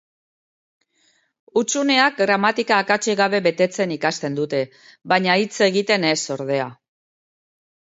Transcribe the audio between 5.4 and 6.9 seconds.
hitz egiten ez, ordea.